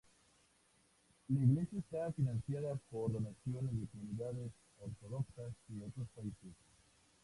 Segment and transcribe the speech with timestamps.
[1.29, 6.55] La iglesia está financiada por donaciones de comunidades ortodoxas de otros países.